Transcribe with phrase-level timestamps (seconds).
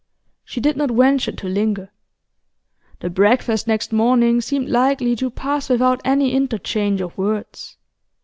[0.43, 1.91] She did not venture to linger.
[3.01, 7.77] The breakfast next morning seemed likely to pass without any interchange of words.